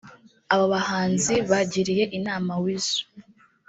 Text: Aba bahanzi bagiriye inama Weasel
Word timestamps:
Aba 0.53 0.65
bahanzi 0.73 1.33
bagiriye 1.49 2.03
inama 2.17 2.51
Weasel 2.63 3.01